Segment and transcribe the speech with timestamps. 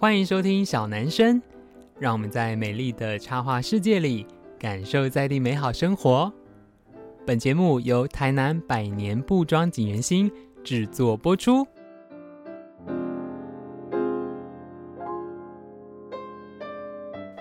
[0.00, 1.42] 欢迎收听小男生，
[1.98, 4.26] 让我们在美丽的插画世界里
[4.58, 6.32] 感受在地美好生活。
[7.26, 10.32] 本节目由台南百年布庄锦源兴
[10.64, 11.66] 制作播出。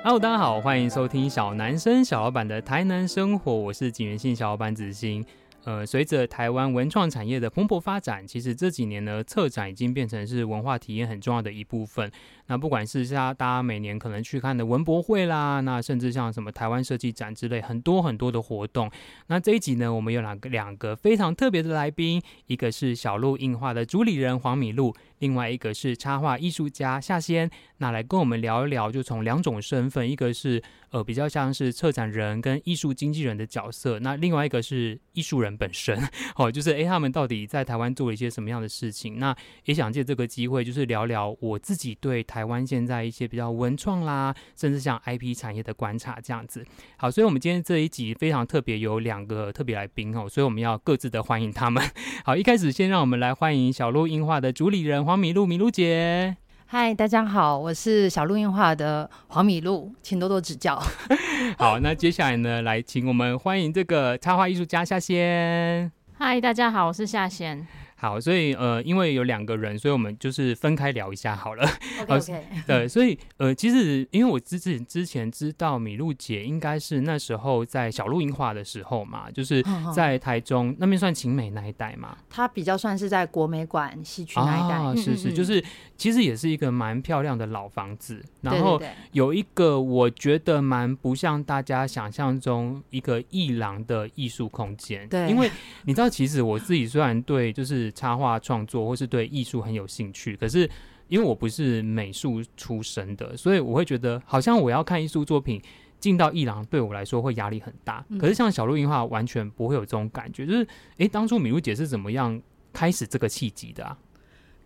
[0.03, 5.25] Hello，大家好，欢迎收听小男生小老板的台南生活，我是锦源兴小老板子欣。
[5.65, 12.09] 呃，随着台湾文创产业的蓬勃发展，其实这几年呢，策展已经变成是文化体验很重要的一部分。
[12.47, 18.89] 那不管是像大家每年可能去看的文博会啦，那甚至像什么台湾设计展之类，很多很多的活动。
[19.27, 27.49] 那这一集呢，我们有两个两个非常特别的来宾，一个是小鹿印画的主理人黄米露，另外一个是插画艺术家夏仙。
[27.77, 35.97] 那来跟我们聊一聊，就从两种身份，一个是呃比较像是策展人跟艺术经纪人的角色，那另外一个是艺术人本身，
[36.35, 39.17] 哦，就是诶，他们到底在台湾做了一些什么样的事情？
[39.17, 42.49] 那也想借这个机会，就是聊聊我自己对台。
[42.49, 46.65] 湾现在一些比较文创啦，甚至像 IP 产业的观察这样子。
[46.97, 51.83] 好，所以我们今天这一集非常特别，有两个特别来宾哦，所以我们要各自的欢迎他们。
[52.25, 56.37] 好，一开始先让我们来欢迎小鹿印画的主理人黄米露，米露姐。
[56.67, 60.79] 嗨，大家好，我是小鹿印画的黄米露，请多多指教。
[61.57, 65.91] 好，那接下来呢，来请我们欢迎这个插画艺术家夏仙。
[66.15, 67.65] 嗨，大家好，我是夏仙。
[68.01, 71.69] 好，所以呃，因为有两个人，所以我们就是分开聊一下好了。
[72.07, 72.43] OK，, okay.
[72.65, 79.61] 对，所以呃，其实因为我之之之前知道米露姐应该是那时候在小鹿樱花的时候嘛，就是
[79.93, 82.17] 在台中那边算晴美那一带嘛。
[82.29, 85.61] 她比较算是在国美馆西区那一带，啊、是是，就是
[85.97, 95.05] 其实也是一个蛮漂亮的老房子，然后有一个我觉得蛮不像大家想象中一个艺廊的艺术空间。
[95.09, 95.51] 对，因为
[95.83, 97.88] 你知道，其实我自己虽然对就是。
[97.91, 100.69] 插画创作或是对艺术很有兴趣，可是
[101.07, 105.61] 因为我不是美术出身的，所以我会觉得好像我要看艺术作品
[105.99, 108.05] 进到艺廊，对我来说会压力很大。
[108.19, 110.67] 可是像小鹿印画完全不会有这种感觉，就是
[110.97, 112.39] 哎，当初米露姐是怎么样
[112.71, 113.97] 开始这个契机的啊？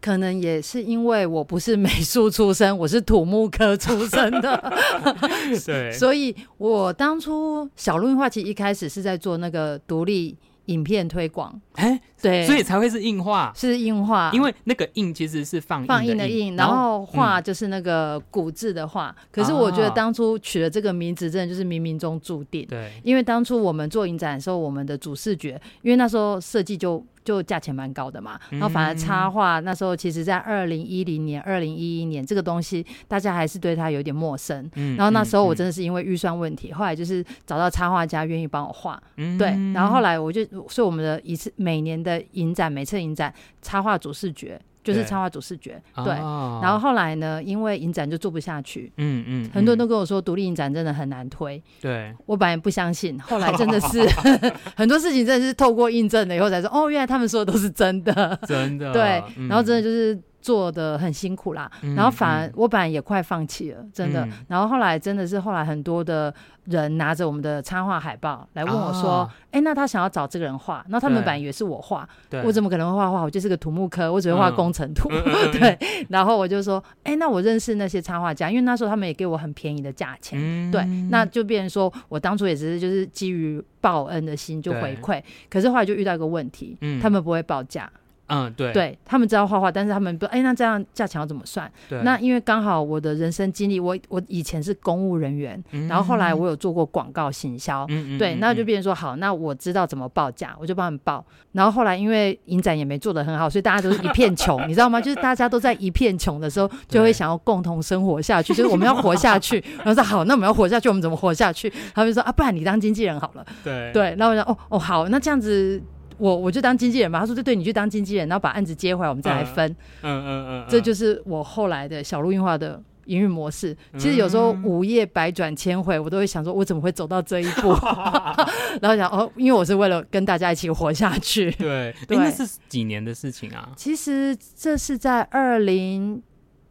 [0.01, 4.73] 可能也是因为我不是美术出身，我是土木科出身的，
[5.65, 10.37] 对，所以我当初小鹿印画其实一开始是在做那个独立。
[10.65, 19.27] 影片推广，哎、欸，对，所以才会是硬画，是硬画，因为那个硬其实是放印放映的映，然后画就是那个古字的画、嗯。
[19.31, 22.65] 可是我觉得当初取了这个名字，真的就是冥冥中注定。
[22.67, 27.05] 对，因为当初我们做影展的时候，我们的主视觉，因为那时候设计就。
[27.23, 34.69] 就价钱蛮高的嘛，然后反而插画那时候，其实在二零一零年、二零一一年这个东西，大家还是对它有点陌生。
[34.97, 39.01] 然后那时候我真的是因为预算问题，后来就是找到插画家愿意帮我画，
[39.37, 39.47] 对。
[39.73, 44.59] 然后后来我就，所以我们的一次每年的影展，每次影展插画主视觉。
[44.83, 46.59] 就是插画主视觉，对，对、哦。
[46.61, 54.01] 然后后来呢，因为影展就做不下去，嗯嗯，很多人都跟我说独立影展真的很难推，对，我本来不相信， 后来真的是
[54.75, 60.19] 很多事情真的是透过印证了以后才说，哦，原来他们说的都是真的，真的，对，然后真的就是。
[60.43, 64.27] 做的很辛苦啦，然后反而我本来也快放弃了，真的。
[64.49, 66.31] 然后后来真的是后来很多的
[66.65, 72.05] 人拿着我们的插画海报来问我说：“哎，那他想要找这个人画，那他们本来以为是我画，
[72.43, 73.21] 我怎么可能会画画？
[73.21, 75.07] 我就是个土木科，我只会画工程图。”
[75.57, 87.89] 对，然后我就说：“哎，那我认识那些插画家，因为那时候他们也给我很便宜的价钱，对，那就变成说我当初也只是就是基于报恩的心就回馈，可是后来就遇到一个问题，他们不会报价。”
[88.27, 91.69] 嗯，对，对他们知道画画，但是他们不，哎，那这样价钱要怎么算？
[91.89, 101.23] 对，那因为刚好我的人生经历，我我以前是公务人员，嗯、然后后来我有做过广告行销，嗯对嗯，那就变成说好，那我知道怎么报价，我就帮他们报。
[101.51, 104.99] 然后后来因为影展也没做得很好，所以大家都是一片穷， 你知道吗？
[105.01, 109.63] 就是大家都在一片穷的时候，就会想要共同生活下去，就是我们要活下去。
[109.83, 111.71] 然后说好，那我们要活下去，我们怎么活下去？
[111.93, 113.45] 他们就说啊，不然你当经纪人好了。
[113.63, 115.81] 对对，然后我说哦哦好，那这样子。
[116.17, 119.69] 我我就当经纪人嘛，他说就对，你去当经纪人，然后把案子接回来，我们再来分。
[120.01, 123.75] 嗯嗯嗯，这就是我后来的小鹿印画的营运模式。
[123.97, 127.73] 其实有时候午夜百转千回，我都会想说，我怎么会走到这一步？
[128.81, 131.51] 然后想哦，因为我是为了跟大家一起活下去。
[131.59, 133.71] 对，对，那是几年的事情啊？
[133.75, 136.21] 其实这是在二零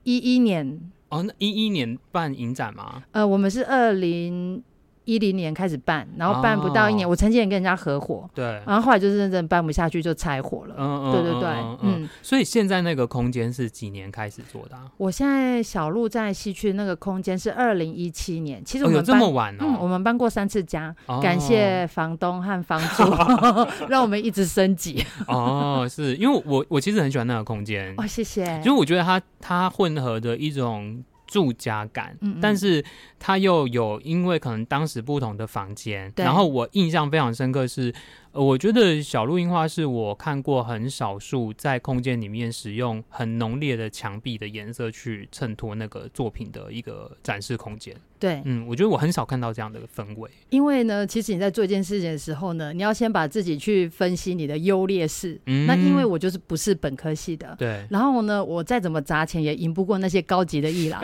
[0.04, 0.80] 一一年。
[1.08, 3.02] 哦，那一一年办影展吗？
[3.12, 4.62] 呃，我们是二零。
[5.04, 14.84] 一零年开始办，然后办不到一年，哦、我曾经也跟人家合伙，对，然后后来就是认真办不下去就拆伙了，嗯嗯，对对对嗯，嗯，所以现在那个空间是几年开始做的、啊？
[14.96, 25.04] 我现在小鹿在西区那个空间是二零一七年，其实我们、这么晚哦、嗯，我们搬过三次家，哦、感谢房东和房主，哦、 让我们一直升级。
[25.26, 31.02] 哦，是因为我我其实很喜欢那个空间，哦，谢谢，因为我觉得它它混合的一种。
[31.32, 32.84] 住家感，嗯嗯，但是
[33.18, 37.92] 它又有因为可能当时不同的房间，然后我印象非常深刻是。
[38.32, 47.94] 呃，我觉得小路樱花是我看过很少数在空间里面使用很浓烈的墙壁的颜色去衬托那个作品的一个展示空间。
[48.18, 50.30] 对，嗯，我觉得我很少看到这样的氛围。
[50.48, 55.38] 因为呢，其实你在做一件事情的时候呢，你要先把自己去分析你的优劣势。
[55.46, 57.84] 嗯，那因为我就是不是本科系的，对。
[57.90, 61.02] 然后呢，我再怎么砸钱也赢不过那些高级的艺廊。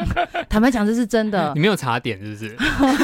[0.49, 1.53] 坦白讲，这是真的。
[1.57, 2.57] 你没有查点是不是？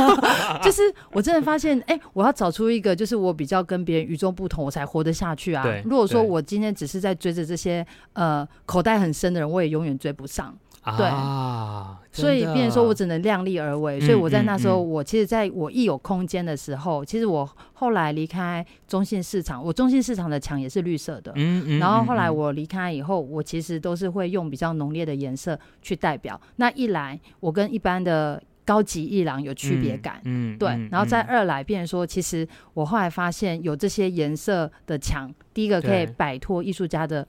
[0.63, 0.81] 就是
[1.11, 5.67] 我真的发现，哎、欸，我要找出一个，就是我比较跟别人与众不同，我才活得下去啊。
[5.85, 10.57] 如果说我今天只是在追着这些呃口袋很深的人，我也永远追不上。
[10.99, 13.99] 对啊，所以变成说我只能量力而为。
[14.01, 21.33] 所以我在那时候，我其实在我一有空间的时候，其实我后来离开中信市场，我中信市场的墙也是绿色的。
[21.37, 21.79] 嗯嗯。
[21.79, 26.39] 然后后来我离开以后，我其实都是会用比较浓烈的颜色去代表。
[26.57, 30.21] 那一来，我跟一般的高级一郎有区别感。
[30.25, 30.57] 嗯。
[30.59, 30.69] 对。
[30.91, 37.27] 然后再二来，变成说，其实我后来发现有这些颜色的墙，第一个可以摆脱艺术家的。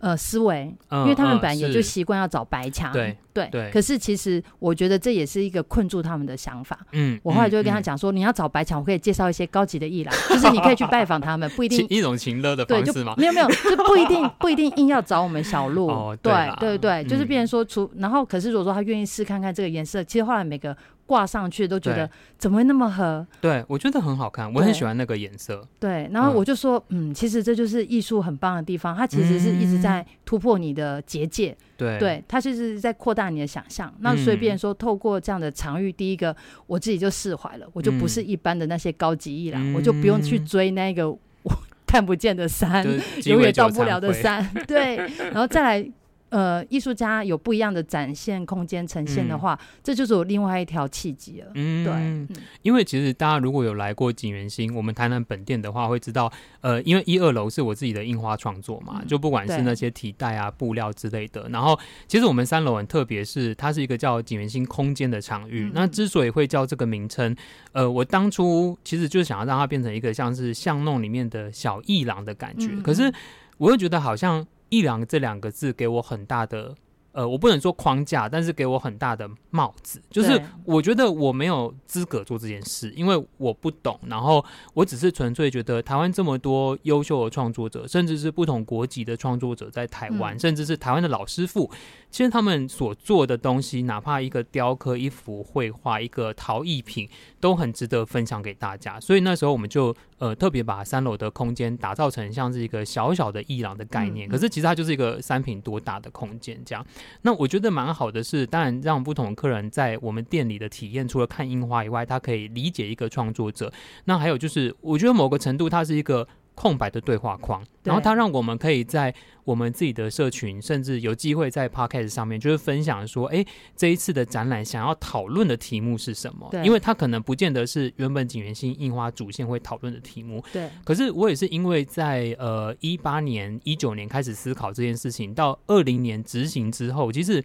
[0.00, 3.70] 呃，思维，因为他们本来也就习惯要找白墙，对对对。
[3.72, 6.78] 可是其实我觉得这也是一个困住他们的想法。
[6.92, 13.14] 嗯，我后来就会跟他讲说，你要找白墙，我可以介绍一些高级的艺廊，就是你可以去拜访他们，不一定 一种情乐的方式吗？
[13.18, 16.16] 没有没有，就不一定不一定硬要找我们小路。
[16.22, 20.76] 对对对，就是变成说出，然后可是如果说他愿意试看看这个颜色，其实后来每个。
[21.08, 23.26] 挂上去都觉得怎么会那么合？
[23.40, 25.66] 对，我觉得很好看，我很喜欢那个颜色。
[25.80, 31.56] 对，然后我就说，嗯，其实这就是艺术很棒的地方，它其实是一直在突破你的结界。
[31.78, 33.90] 对，对，它其实是在扩大你的想象。
[34.00, 41.18] 那随便说，透过这样的场域，第一个我自己就释怀了，我就不是一般的那些高级艺廊，我就不用去追那个我
[41.86, 42.86] 看不见的山，
[43.24, 44.46] 永远到不了的山。
[44.68, 44.96] 对，
[45.32, 45.90] 然后再来。
[46.30, 51.50] 呃，艺术家有不一样的展现空间呈现的话，嗯、这就是我另外一条契机了。
[51.54, 52.28] 嗯，对，嗯、
[52.62, 56.30] 因为其实大家如果有来过景元星，我们台南本店的话，会知道，
[56.60, 61.48] 呃，因为一二楼是我自己的印花创作嘛，嗯、就不管是那些体带啊、布料之类的。
[61.48, 65.64] 然后，其实我们三楼很特别，是它是一个叫景元星空间的场域。
[65.64, 67.34] 嗯、那之所以会叫这个名称，
[67.72, 72.68] 呃，我当初其实就是想要让它变成一个像是巷弄里面的小艺廊的感觉。
[72.70, 73.10] 嗯、可是，
[73.56, 74.46] 我又觉得好像。
[74.68, 76.74] 艺廊这两个字给我很大的。
[77.12, 83.98] 呃，我不能说框架，但是给我很大的帽子，就是我觉得我没有资格做这件事，因为我不懂。
[84.06, 91.68] 然后我只是纯粹觉得台湾这么多优秀的创作者，甚至是不同国籍的创作者在台湾，嗯、甚至是台湾的老师傅，
[92.08, 97.08] 其实他们所做的东西，哪怕一个雕刻、一幅绘画、一个陶艺品，
[97.40, 99.00] 都很值得分享给大家。
[99.00, 106.84] 所以那时候我们就呃特别把三楼的空间打造成像是一个小小的艺廊的概念，嗯、可是其实它就是一个三品多大的空间这样。
[107.22, 113.72] 那我觉得蛮好的是，当然让不同的客人在我们店里的体验，除了看樱花以外，他可以理解一个创作者。
[114.04, 116.26] 那还有就是，我觉得某个程度它是一个。
[116.58, 119.14] 空白的对话框，然后它让我们可以在
[119.44, 123.46] 我们自己的社群，甚至有机会在 Podcast 上面，就是分享说，哎，
[123.76, 126.48] 这一次的展览想要讨论的题目是什么？
[126.50, 130.42] 对，因为它可能不见得是原本景元星印花主线会讨论的题目。
[130.52, 130.68] 对。
[130.84, 137.44] 可是我也是因为在呃一八年、一九年开始思考这件事情，到二零年执行之后，其实。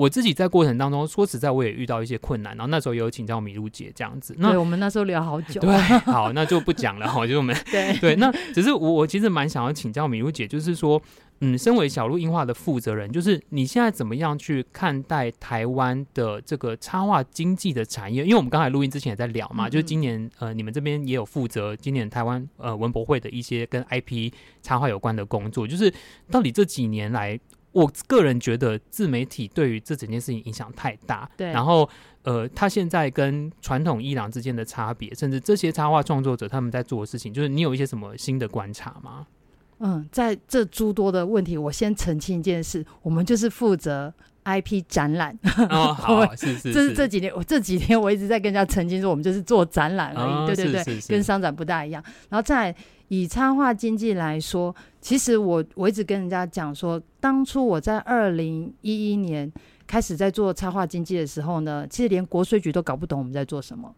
[0.00, 4.34] 我自己在过程当中，说实在，我也遇到一些困难，然后那时候也有请教米露姐这样子。
[4.38, 5.60] 那对，我们那时候聊好久。
[5.60, 5.76] 对，
[6.06, 8.16] 好，那就不讲了哈，就我们对 对。
[8.16, 11.02] 那只是我，我其实蛮想要请教米露姐，就是说，
[11.42, 18.22] 嗯，身为小鹿樱花的负责人，就是你现在怎么样去看待台湾的这个插画经济的产业？
[18.22, 25.92] 因为我们刚才录音之前也在聊嘛，嗯、就是今年呃，你们这边也有负责今年台湾呃文博会的一些跟 IP 插画有关的工作，就是
[26.30, 27.38] 到底这几年来。
[27.72, 31.52] 我个人觉得自媒体对于这整件事情影响太大，对。
[31.52, 31.88] 然后，
[32.22, 39.26] 呃，他现在跟传统伊朗之间的差别，甚至这些插画创作者他们在做的事情，就是你有一些什么新的观察吗？
[39.78, 44.12] 嗯，在这诸多的问题，我先澄清一件事：我们就是负责
[44.44, 45.38] IP 展览。
[45.70, 46.72] 哦，好， 是是，是。
[46.72, 50.32] 这是这几年，我这几天我一直在跟人家澄清说，我们就是做展览而已。
[50.32, 52.04] 哦、对对对，是是是跟商展不大一样。
[52.28, 52.74] 然后再
[53.10, 59.52] 以插画经济来说，其实我我一直跟人家讲说，当初我在二零一一年
[59.84, 63.92] 开始在做插画经济的时候呢，其实连国税局都搞不懂我们在做什么。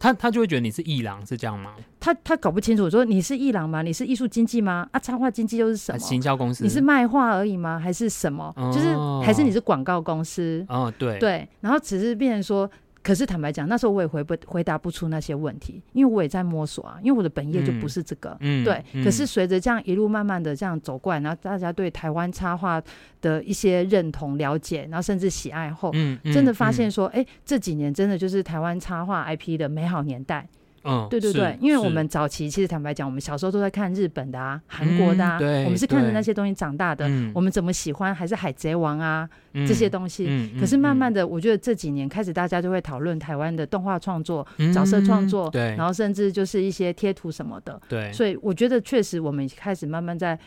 [0.00, 1.74] 他他就会觉得你是艺廊，是这样吗？
[2.00, 3.82] 他他搞不清楚，说你是艺廊吗？
[3.82, 4.88] 你是艺术经济吗？
[4.90, 5.98] 啊，插画经济又是什么？
[5.98, 6.64] 行销公司？
[6.64, 7.78] 你是卖画而已吗？
[7.78, 8.52] 还是什么？
[8.56, 10.66] 哦、就是还是你是广告公司？
[10.68, 11.48] 哦，对对。
[11.60, 12.68] 然后只是变成说，
[13.02, 18.84] 可是坦白讲，那时候我也回不回答不出那些问题，因为我也在摸索啊，因为我的本业就不是这个，嗯，对。
[18.92, 22.82] 嗯、可是随着这样一路慢慢的这样走过来，然后大家对台湾插画
[23.20, 25.90] 的一些认同、了解，然后甚至喜爱后，
[26.24, 30.46] 真的发现说，哎、嗯，这几年真的就是台湾插画 IP 的美好年代。
[30.82, 37.06] 嗯，对对对，因为我们早期其实坦白讲，我们小时候都在看日本的啊、韩国的啊，嗯、我们是看着那些东西长大的。
[37.08, 40.50] 嗯、我们怎么喜欢还是海贼王啊、嗯、这些东西。
[40.58, 47.80] 可是慢慢的，我觉得这几年开始大家就会讨论台湾的动画创作、嗯、角色创作，对，然后甚至就是一些贴图什么的。
[47.88, 50.38] 对，所以我觉得确实我们开始慢慢在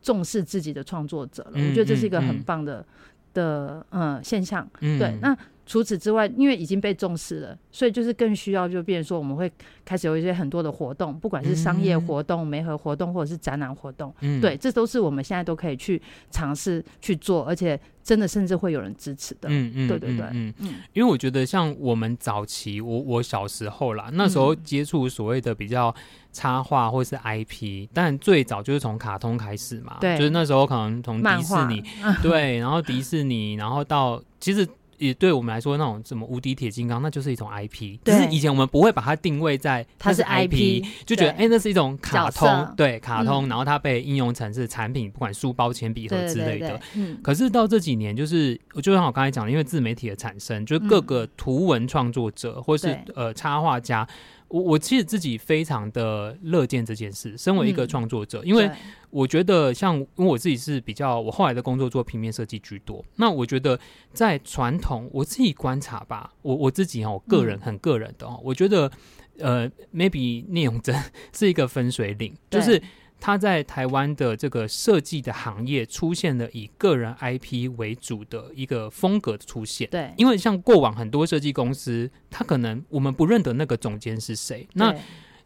[0.00, 1.68] 重视自己的创作者了、嗯。
[1.68, 2.86] 我觉得这是一个很棒的、嗯、
[3.34, 4.68] 的嗯现象。
[4.80, 5.36] 嗯、对，那。
[5.70, 9.48] 除此之外，因为已经被重视了，所以就是更需要就变成说，我们会
[9.84, 25.94] 开始有一些很多的活动，不管是商业活动、媒合活动，或者是展览活动，嗯，对，这都是我们现在都可以去尝试去做，而且真的甚至会有人支持的，嗯嗯，对对对，嗯嗯，因为我觉得像我们早期，我我小时候啦，那时候接触所谓的比较
[26.32, 31.80] 插画或是 IP，但最早就是从卡通开始嘛，对，就是那时候可能从迪士尼，
[32.20, 34.66] 对，然后迪士尼，然后到其实。
[35.00, 37.98] 也对我们来说，那种什么无敌铁金刚，那就是一种 IP。
[38.04, 46.78] 只是以前我们不会把它定位在它是 IP，就觉得哎、欸，那是一种卡通，对卡通、嗯，然后它被应用成是产品，不管书包、铅笔盒之类的。
[47.22, 54.06] 可是到这几年，就是就像我刚才讲的，因为自媒体的产生，就是各个图文创作者、嗯、或是呃插画家。
[54.50, 57.36] 我我其实自己非常的乐见这件事。
[57.38, 58.70] 身为一个创作者、嗯，因为
[59.08, 63.02] 我觉得像因为我自己是比较，我后来的工作做平面设计居多。
[63.16, 63.78] 那我觉得
[64.12, 68.90] 在传统，我自己观察吧，我我自己哈，我个人很个人的哦、嗯，我觉得
[69.38, 70.94] 呃，maybe 聂永真
[71.32, 72.82] 是一个分水岭，就是。
[73.20, 79.88] 他在台湾的这个设计的行业出现了以个人 IP 为主的一个风格的出现。
[79.90, 84.66] 对，因为像过往很多设计公司，他可能我们不认得那个总监是谁。
[84.72, 84.94] 那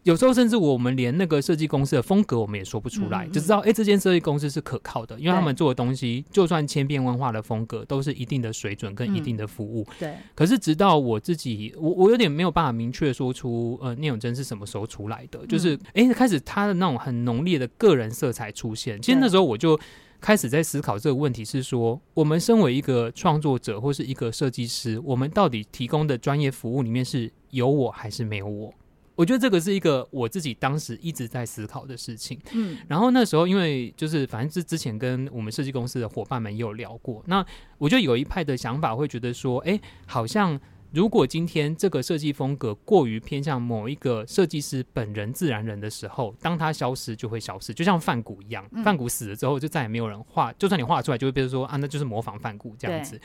[0.04, 9.82] 有时候甚至我们连那个设计公司的风格我们也说不出来，嗯嗯，只知道哎，这间设计公司是可靠的，因为他们做的东西就算千变万化的风格，都是一定的水准跟一定的服务。
[9.82, 10.14] 嗯、对。
[10.34, 15.38] 可是直到我自己，我我有点没有办法明确说出，呃，聂永真是什么时候出来的？
[15.42, 19.00] 嗯、就是哎，开始他的那种很浓烈的个人色彩出现。
[19.00, 19.80] 其实那时候我就
[20.20, 28.74] 开始在思考这个问题，是说我们身为一个创作者或是一个设计师，我们到底提供的专业服务里面是有我还是没有我？
[29.14, 32.40] 我觉得这个是一个我自己当时一直在思考的事情。
[32.52, 37.44] 嗯，然后那时候因为就是反正是之前跟我们设计公司的伙伴们也有聊过，那
[37.78, 40.60] 我就有一派的想法会觉得说，哎，好像
[40.92, 53.20] 如果今天这个设计风格过于偏向某一个设计师本人自然人的时候，当他消失就会消失，就像范谷一样，范谷死了之后就再也没有人画，就算你画出来，就会变成说啊，那就是模仿范谷这样子。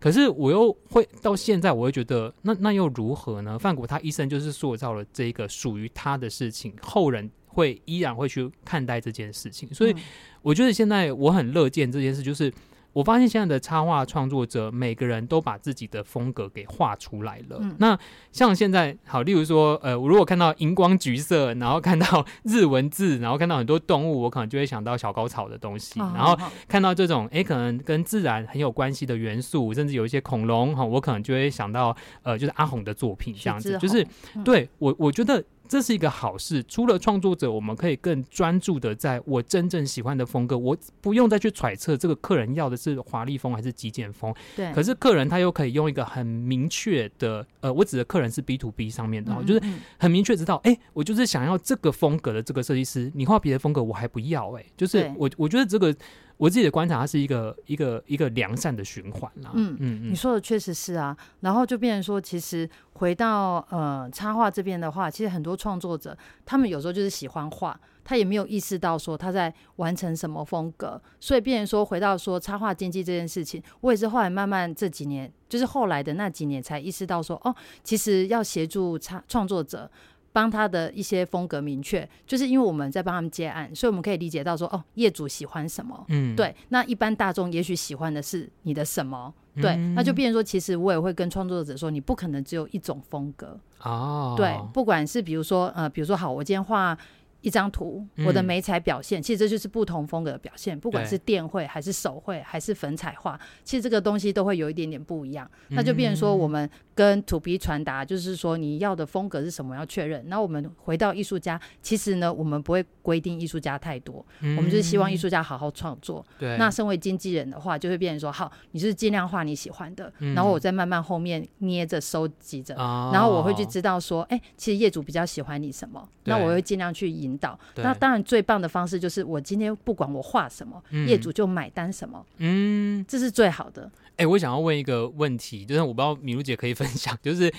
[0.00, 3.56] 可是我又会到现在，我会觉得那那又如何呢？
[3.58, 9.94] 范谷他一生就是塑造了这个属于他的事情，后人会依然会去看待这件事情，所以
[10.42, 12.52] 我觉得现在我很乐见这件事，就是。
[12.92, 17.58] 我发现现在的插画创作者，每个人都把自己的风格给画出来了。
[17.60, 17.98] 嗯、那
[18.32, 26.00] 像现在，好，例如说，呃，我如果看到荧光橘色，然后看到日文字，然后看到很多动物，我可能就会想到小高草的东西。
[26.00, 33.78] 哦、然后看到这种，哎、欸，可能跟自然很有关系的元素，甚至有一些恐龙，哈，我可能就会想到，呃，就是阿红的作品这样子。
[33.78, 35.42] 就是，嗯、对我，我觉得。
[35.70, 36.60] 这是一个好事。
[36.64, 44.34] 除了创作者，我们可以更专注的在我真正喜欢的风格，我不用再去揣测这个客人要的是华丽风还是极简风。
[44.56, 44.72] 对。
[44.72, 49.62] 可是客人他又可以用一个很明确的，呃，我指的客人是 B to B 上面的，就是
[49.96, 55.94] 很明确知道，哎，我就是想要这个风格的这个设计师，你画别的风格我还不要，哎，就是我我觉得这个。
[56.40, 59.50] 我自己的观察，它是一个一个一个良善的循环啦。
[59.52, 61.14] 嗯嗯嗯，你说的确实是啊。
[61.40, 66.16] 然后就变成说，其实回到呃插画这边的话，其实很多创作者
[66.46, 70.98] 他们有时候就是喜欢画，他也没有意识到说他在完成什么风格。
[71.20, 77.54] 所以变成说，回到说插画经济这件事情，我也是后来慢慢这几年，就是后来的那几年才意识到说，哦，
[77.84, 79.90] 其实要协助插创作者。
[80.32, 96.96] 帮他的一些风格明确，就是因为我们在帮他们接案，所以我们可以理解到说，哦，业主喜欢什么，嗯，对，那一般大众也许喜欢的是你的什么，对，嗯、那就变成说，其实我也会跟创作者说，你不可能只有一种风格，哦，对，不管是比如说，呃，比如说好，我今天画
[97.40, 100.78] 一张图，我的美彩表现，嗯、其实这就是不同风格的表现。
[100.78, 105.50] 不管是电绘还是手绘还是粉彩画，其实这个东西都会有一点点不一样。
[105.68, 110.28] 嗯、那就变成说，我们跟 To B 传达，就是说你要的风格是什么，要确认。
[110.28, 116.24] 那我们回到艺术家，其实呢，我们不会规定艺术家太多，嗯、我们就是希望艺术家好好创作。
[116.38, 116.58] 对。
[116.58, 127.29] 那身为经纪人的话，就会变成说，好，你就是尽量画你喜欢的，嗯、然后我再慢慢后面捏着收集着，哦、然后我会去知道说，哎、欸，其实业主比较喜欢你什么，那我会尽量去引。
[127.30, 133.90] 引导，那当然最棒的方式就是我今天不管我画什么，嗯、业主就买单什么，嗯，这是最好的。
[134.12, 137.50] 哎、欸，我想要问一个问题，就是我不知道米露姐可以 分享，就是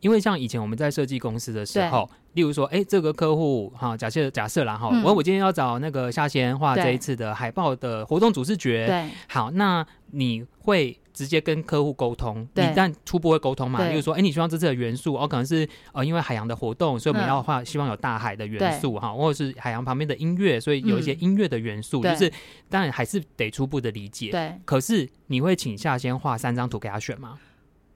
[0.00, 10.99] 因为像以前我们在设计公司的时候，例如说，哎、欸，这个客户哈，假设假设啦哈，我、嗯、我今天要找那个夏先画这一次的海报的活动主视觉，对，好，那你会。
[11.12, 13.78] 直接跟客户沟通，对你但初步会沟通嘛？
[13.78, 22.32] 对例如说，哎、欸，你希望这次的元素，哦，可能是呃，因为海洋的活动，所以我们要画，希望有大海的元素哈，对或者是海洋旁边的音乐，所以有一些音乐的元素，嗯、就是
[22.68, 24.30] 当然还是得初步的理解。
[24.30, 27.38] 对，可是你会请夏先画三张图给他选吗？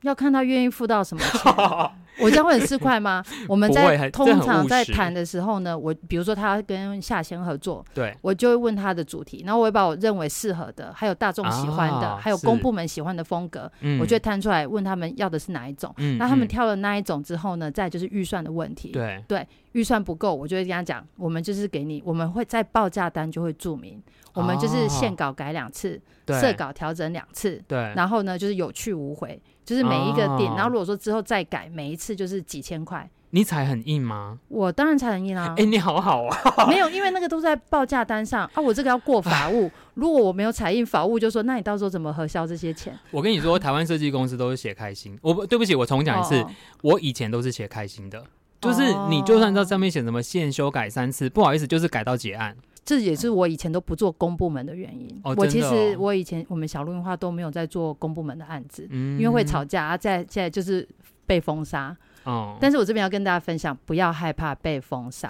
[0.02, 1.54] 要看他愿意付到什么钱。
[2.21, 3.23] 我这样会很市侩吗？
[3.49, 15.94] 我们在通常在谈的时候呢，我比如说他跟夏仙合作，对，我就会问他的主题，然后我会把我认为适合的，还有大众喜欢的，还有公部门喜欢的风格，我就会摊出来问他们要的是哪一种。
[16.18, 18.90] 那他们挑了那一种之后呢，再就是预算的问题。
[18.90, 19.23] 对。
[19.26, 24.00] 对，预算不够，我就会跟他讲，我们就是给你，我们会在报价单就会注明，
[24.35, 29.40] 我们就是线稿改两次，色稿调整两次，对，然后呢就是有去无回。
[29.64, 33.08] 就是每一个点，哦、然后如果说之后再改，每一次就是几千块。
[33.30, 34.38] 你踩很硬吗？
[34.49, 35.54] 我当然踩很硬啊！
[35.56, 36.37] 哎、欸，你好好啊！
[36.70, 38.61] 没有，因为那个都在报价单上啊。
[38.61, 42.96] 我这个要过法务，如果我没有踩印，法务就说，那你到时候怎么核销这些钱？
[43.11, 45.18] 我跟你说，台湾设计公司都是写开心。
[45.20, 46.50] 我不对不起，我重讲一次，哦、
[46.82, 48.25] 我以前都是写开心的，
[48.61, 52.56] 就是你就算在上面写什么现修改三次，不好意思，就是改到结案。
[52.84, 55.08] 这也是我以前都不做公部门的原因。
[55.25, 60.87] 哦哦、我其实我以前我们小录音画都没有在做公部门的案子，嗯、因为会吵架啊，在现在就是
[61.26, 61.97] 被封杀。
[62.25, 65.28] 哦，但是我这边要跟大家分享，不要害怕被封杀。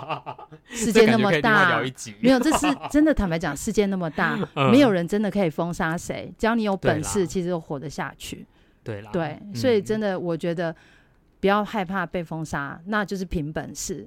[0.68, 1.80] 世界那么大，
[2.20, 3.14] 没有，这是真的。
[3.14, 6.30] 坦白讲，世界那么大， 嗯、没有人真的可以封杀谁。
[6.36, 8.46] 只要你有本事，其实都活得下去。
[8.84, 10.74] 对啦，对，嗯、所以真的，我觉得
[11.40, 14.06] 不要害怕被封杀，那就是凭本事。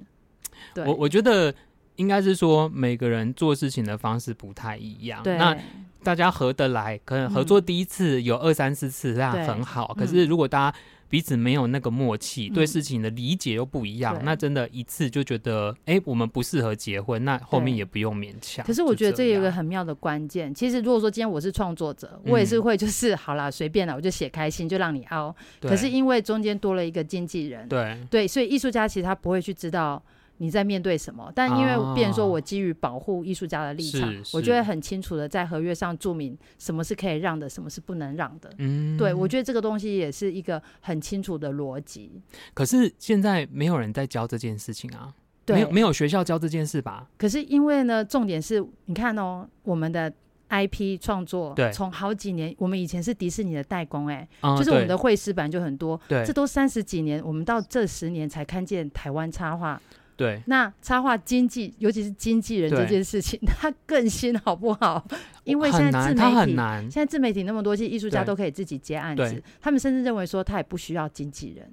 [0.74, 1.52] 对，我我觉得。
[1.96, 5.54] 应该是说每个人做事情的方式不太一样，对那
[6.02, 9.92] 大家合得来，可能合作第一次有二三四次这样很好。
[9.94, 10.78] 对可是如果大家
[11.12, 18.64] 彼此没有那个默契，嗯、对事情的理解又不一样，对那真的一次就觉得，哎，我们不适合结婚，那后面也不用勉强。
[18.64, 25.36] 可是我觉得这有一个很妙的关键，其实如果说今天我是创作者，我也是会就是、嗯、好啦，随便啦，我就写开心就让你凹。
[25.60, 30.02] 可是因为中间多了一个经纪人，对对，所以艺术家其实他不会去知道。
[30.38, 31.30] 你在面对什么？
[31.34, 38.52] 但因为，变成说我基于保护艺术家的立场，哦、我就会很清楚的在合约上注明什么是可以让的，什么是不能让的。
[38.58, 42.20] 嗯，对，我觉得这个东西也是一个很清楚的逻辑。
[42.54, 45.14] 可是现在没有人在教这件事情啊，
[45.44, 47.06] 对没有没有学校教这件事吧？
[47.16, 50.12] 可是因为呢，重点是你看哦，我们的
[50.48, 59.80] IP 创作，对，从好几年，我们以前是迪士尼的代工、欸，哎、嗯，就是我们的绘师版就很多，对，这都三十几年，我们到这十年才看见台湾插画。
[60.22, 65.04] 对，那插画经纪，尤其是经纪人这件事情，他更新好不好？
[65.42, 71.68] 因为现在自媒体，很难，现在自媒体那么多，其实艺术家都可以自己接案子，他们甚至认为说他也不需要经纪人。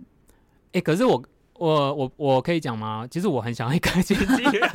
[0.69, 3.05] 哎、欸，可是我我我我可以讲吗？
[3.11, 4.69] 其实我很想要一个经纪人，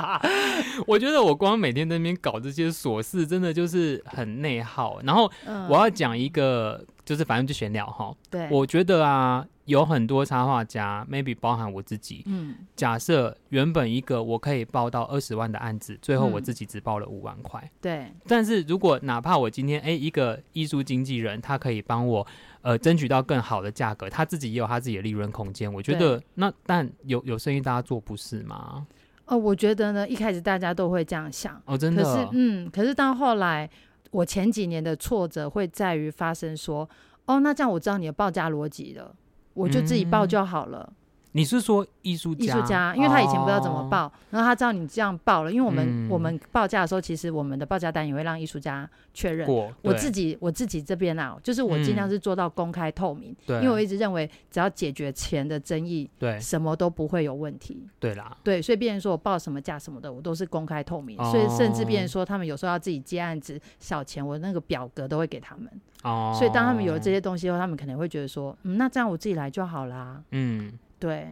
[0.86, 5.00] 我觉得我光每天在那边搞这些琐事，真的就是很内耗。
[5.02, 5.32] 然后
[5.70, 8.14] 我要讲一个，就是反正就闲聊哈。
[8.28, 9.46] 对，我觉得啊。
[9.68, 12.22] 有很多插画家，maybe 包含我自己。
[12.24, 17.70] 嗯，假设原本一个我可以报到二十万的案子，最后我自己只报了五万块。
[17.78, 18.14] 对、嗯。
[18.26, 22.26] 但是如果哪怕我今天哎、欸、一个艺术经纪人，他可以帮我
[22.62, 25.70] 呃争取到更好的价格，他自己也有他自己的利润空间。
[25.70, 28.86] 我觉得那但有有生意大家做不是吗？
[29.26, 31.60] 哦，我觉得呢，一开始大家都会这样想。
[31.66, 32.02] 哦，真的。
[32.02, 33.68] 可是嗯，可是到后来，
[34.12, 36.88] 我前几年的挫折会在于发生说，
[37.26, 39.14] 哦，那这样我知道你的报价逻辑了。
[39.58, 40.92] 我就自己报就好了。
[41.32, 42.44] 你是说艺术家？
[42.44, 49.48] 艺术家，因为他以前不知道怎么报，然后他知道你这样报了，因为我们我们报价的时候，其实我们的报价单也会让艺术家确认。
[49.82, 57.86] 我自己我自己这边啊，就是我尽量是做到公开透明，因为我一直认为只要解决钱的争议，对，什么都不会有问题。
[57.98, 65.70] 对啦，对，所以别人说我报什么价什么的，我都是公开透明，所以甚至别人说他们有时候要自己接案子小钱，我那个表格都会给他们。
[66.04, 70.22] 哦，所以当他们有了这些东西后，他们可能会觉得说，嗯，那这样我自己来就好啦。
[70.30, 71.28] 嗯，对。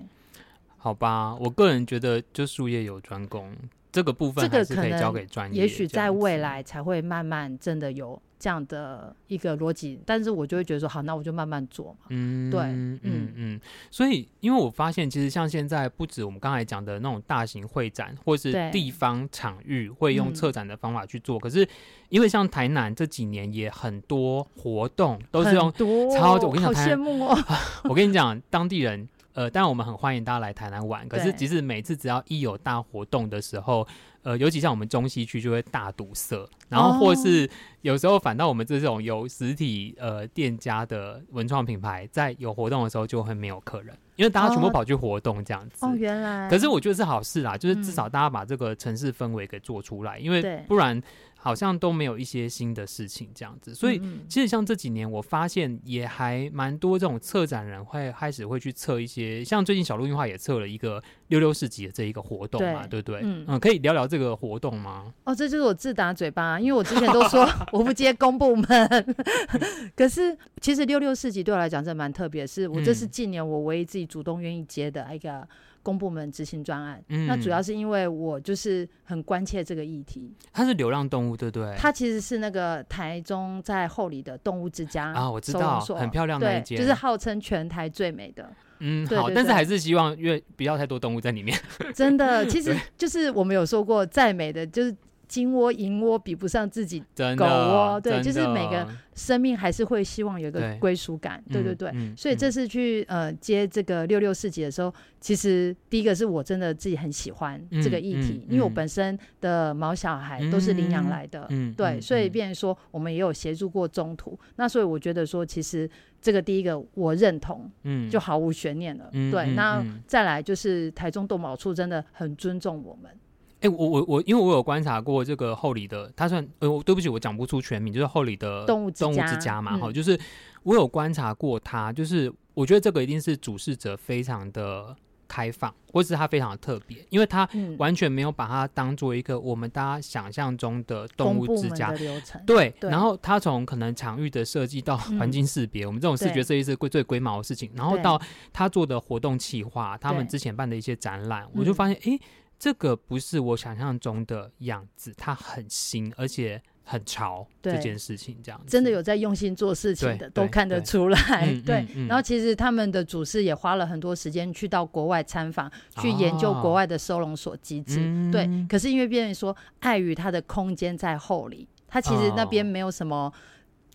[0.76, 3.54] 好吧，我个人觉得就术业有专攻，
[3.90, 5.62] 这个部分还是可以交给专业。
[5.62, 8.20] 也许在未来才会慢慢真的有。
[8.38, 12.00] 这样的一个逻辑，但是我就会觉得说，好，那我就慢慢做嘛。
[12.10, 13.60] 嗯，对，嗯嗯嗯。
[13.90, 21.38] 所以，因为我发现，其实像现在，不止我们刚才讲的那种大型会展，或是地方场域会用策展的方法去做。
[21.38, 21.66] 可是，
[22.10, 25.72] 因为像台南这几年也很多活动都是用
[26.14, 27.34] 超，我跟你讲，好羡慕哦。
[27.88, 29.08] 我跟你讲，当地人。
[29.36, 33.86] 呃，当然我们很欢迎大家来台南玩，可是其实每次只要一有大活动的时候，
[34.26, 37.48] 呃，尤其像我们中西区就会大堵塞，然后或是
[37.82, 45.86] 有时候反倒我们这种有实体呃店家的文创品牌，在有活动的时候就会没有客人，因为大家全部跑去活动这样子。
[45.86, 46.50] 哦，原来。
[46.50, 51.00] 可是我觉得是好事啦，就是至少大家把这个城市氛围给做出来，因为不然。
[51.38, 63.20] 好像都没有一些新的事情这样子，所以其实像这几年，我发现也还蛮多这种策展人会开始会去测一些，像最近小路映画也测了一个六六市集的这一个活动嘛，对，对不对？
[63.24, 65.12] 嗯，嗯，可以聊聊这个活动吗？
[65.24, 69.16] 哦，这就是我自打嘴巴，因为我之前都说 我不接公部门，
[69.96, 75.46] 可是其实六六市集对我来讲真的蛮特别，是我这是近年我唯一自己主动愿意接的一个。
[75.82, 80.34] 公部门执行专案，嗯，那主要是因为我就是很关切这个议题。
[80.52, 81.76] 它是流浪动物，对不对？
[81.78, 88.50] 它其实是那个台中在后里的动物之家啊，我知道，很漂亮的一间，就是号称全台最美的。
[88.80, 91.58] 嗯，好，但是还是希望因为不要太多动物在里面。
[91.94, 94.94] 真的， 其实就是我们有说过，再美的就是。
[95.28, 97.00] 金窝银窝比不上自己
[97.36, 123.10] 狗窝，对，就是每个生命还是会希望有一个归属感，对对对，嗯嗯、所以这次去呃接这个六六四级的时候，其实第一个是我真的自己很喜欢这个议题，因为我本身的毛小孩都是领养来的，嗯、对，所以变成说我们也有协助过中途，那所以我觉得说其实这个第一个我认同，嗯，就毫无悬念了，嗯、对，那再来就是台中动保处真的很尊重我们。
[123.58, 130.18] 哎、欸，我我我，因为我有观察过这个后里的，他算呃，对不起，我讲不出全名，就是后里的动物动物之家嘛，哈、嗯，就是
[130.62, 134.94] 我有观察过他，就是我觉得这个一定是主事者非常的
[135.26, 148.20] 开放，或是他非常的特别，因为他完全没有把它当做一个我们大家想象中的动物之家流程，对，对，然后他从可能场域的设计到环境识别，嗯、我们这种视觉设计是最龟毛的事情，然后到
[148.52, 152.20] 他做的活动企划，他们之前办的一些展览，我就发现，哎、欸。
[152.58, 157.46] 这个不是我想象中的样子，它很新，而且很潮。
[157.62, 161.18] 这件事情这样子，真的有在用心做事情的，都看得出来。
[161.66, 167.96] 对，然后其实他们的主事也花了很多时间去到国外参访，去研究国外的收容所机制。
[168.32, 173.32] 对，可是因为别人说，碍于它的空间在后里，它其实那边没有什么。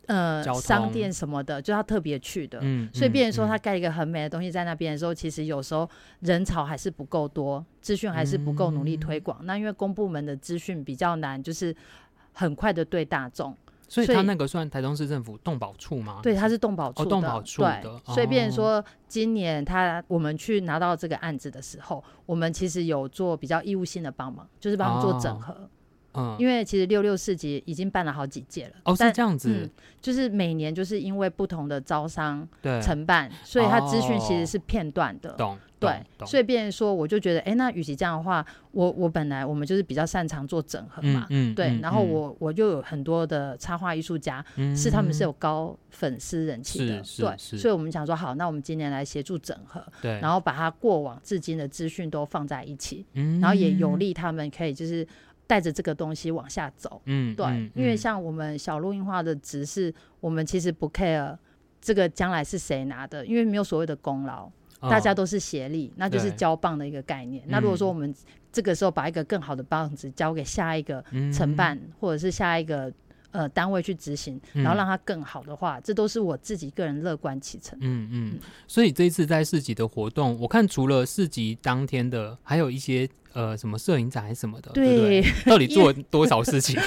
[0.08, 5.88] 呃，商店什么的，就他特别去的，嗯，所以别人说他盖一个很美的东西在那边的时候，其实有时候
[6.22, 9.40] 人潮还是不够多，资讯还是不够努力推广。
[9.44, 11.74] 那因为公部门的资讯比较难，就是
[12.34, 13.56] 很快的对大众，
[13.88, 16.20] 所以他那个算台中市政府动保处吗？
[16.24, 17.82] 对，他是动保处的，动保处的。
[17.82, 25.70] 对，所以变成说今年他我们去拿到这个案子的时候，我们其实有做比较义务性的帮忙，就是帮他们做整合。
[26.14, 28.74] 嗯，因为其实六六市集已经办了好几届了。
[28.84, 29.50] 哦，是这样子。
[29.50, 29.70] 嗯，
[30.02, 32.48] 就是每年就是因为不同的招商
[32.82, 35.32] 承办，所以他资讯其实是片段的。
[35.34, 35.58] 懂。
[35.80, 41.26] 对，所以变成说，我就觉得，哎，那与其这样的话，我我本来我们就是比较擅长做整合嘛。
[41.32, 41.56] 嗯。
[41.56, 41.80] 对。
[41.82, 44.46] 然后我我就有很多的插画艺术家，
[44.76, 47.02] 是他们是有高粉丝人气的。
[47.18, 47.36] 对。
[47.58, 49.84] 所以我们想说，好，那我们今年来协助整合。
[50.04, 50.20] 对。
[50.20, 53.04] 然后把他过往至今的资讯都放在一起。
[53.14, 53.40] 嗯。
[53.40, 55.08] 然后也有利他们可以就是。
[55.52, 61.38] 带着这个东西往下走，嗯，对，嗯、因为像我们小录音化的值是，我们其实不 care
[61.82, 64.46] 这个将来是谁拿的，因为没有所谓的功劳，
[64.80, 67.44] 哦、大家都是协力，那就是交棒的一个概念。
[67.48, 68.16] 那如果说我们
[68.50, 72.90] 这个时候把一个更好的棒子交给下一个承办，嗯、或者是下一个
[73.32, 77.78] 呃单位去执行，然后让它更好的话，嗯、这都是我自己个人乐观其成。
[77.82, 83.10] 嗯嗯，所以这一次在市集的活动，我看除了市集当天的，还有一些。
[83.34, 86.78] 呃，什么摄影展还是什么的，对，对，对，到底做多少事情？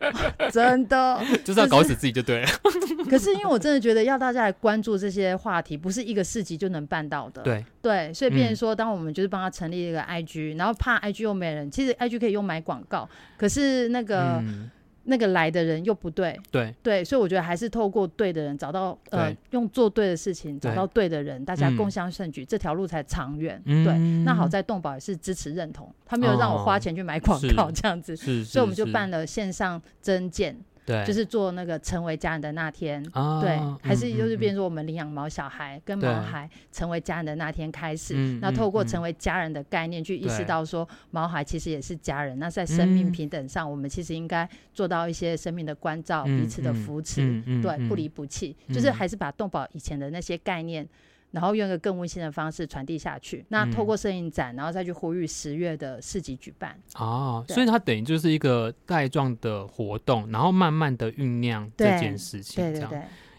[0.52, 2.48] 真的 就是要搞死自己就对了。
[3.08, 7.40] 可是因为我真的觉得要大家来关注这些话题，不是一个市集就能办到的。
[7.42, 14.42] 对对，所以变成说，当我们就是帮他成立一个 IG，、嗯、然后怕 IG 又没人，其实 IG 可以用买广告，可是那个。
[14.46, 14.70] 嗯
[15.04, 16.74] 那个来的人又不对，对。
[16.82, 21.04] 对，所以我觉得还是透过对的人找到，呃，用做对的事情找到对。
[21.08, 23.60] 的人，大家共襄盛举，嗯、这条路才长远。
[23.66, 30.56] 嗯、对，那好在动保也是支持认同，他没有让我花钱去买广告这样子，哦、所以我们就办了线上征件。
[30.86, 50.86] 对，就是做那个成为家人的那天，哦、对，还是就是变成我们领养毛小孩、嗯、跟毛孩成为家人的那天开始，那透过成为家人的概念去意识到说毛孩其实也是家人，那在生命平等上，我们其实应该做到一些生命的关照、嗯、彼此的扶持，对，不离不弃，嗯、就是还是把动保以前的那些概念。
[51.34, 53.44] 然后用一个更温馨的方式传递下去。
[53.48, 56.78] 那透过摄影展，然后再去呼吁十月的市集举办。
[56.94, 62.90] 哦，所以它等于就是一个带状的活动，然后慢慢的酝酿这件事情，这样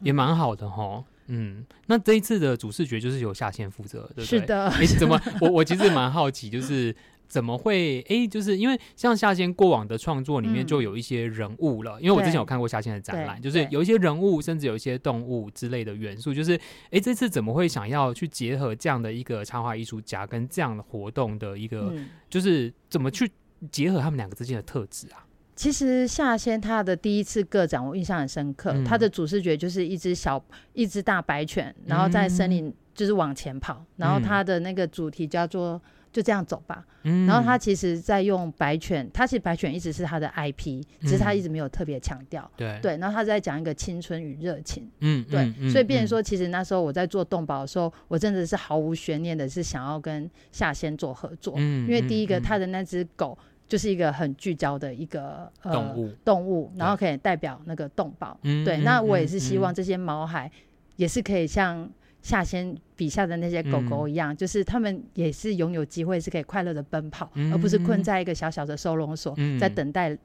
[0.02, 1.04] 也蛮好的哈。
[1.28, 4.40] 嗯，那这一次的主视觉就是由下线负责，对不对？
[4.40, 4.68] 是的。
[4.68, 5.20] 哎，怎么？
[5.42, 6.96] 我我其实蛮好奇，就是。
[7.28, 8.02] 怎么会？
[8.02, 16.34] 哎、欸，就是因为像夏仙过往的创作里面就有一些人物了，嗯、因为我之前有看过夏仙的展览，就是有一些人物，甚至有一些动物之类的元素。
[16.34, 23.32] 就是，哎、欸，这次怎么会想要去结合这样的一个插画艺术家跟这样的活动的一个，嗯、就是怎么去
[23.72, 25.26] 结合他们两个之间的特质啊？
[25.56, 35.82] 其实夏仙他的第一次个展我印象很深刻，嗯、他的主视觉就是一只小一只大白犬，然后在森林就是往前跑，嗯、然后他的那个主题叫做。
[36.16, 36.86] 就这样走吧。
[37.04, 42.50] 嗯，然后他其实，在用白犬，他其实白犬一直是他的 IP，只是他一直没有特别强调。
[42.56, 44.90] 对对，然后他在讲一个青春与热情。
[45.02, 51.56] 嗯，对，所以变成说，其实那时候我在做动保的时候，我真的是毫无悬念的，是想要跟夏仙做合作。
[51.58, 58.40] 嗯，因为第一个，他的那只狗就是一个很聚焦的一个动物动物，然后可以代表那个动保。
[58.44, 60.50] 嗯，对，那我也是希望这些毛孩
[60.96, 61.90] 也是可以像。
[62.26, 70.18] 夏仙笔下的那些狗狗一样，嗯、就是他们也是拥有机会，是可以快乐的奔跑，嗯、而不是困在一个小小的收容所，嗯、在等待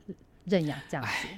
[0.47, 1.29] 认养这样子。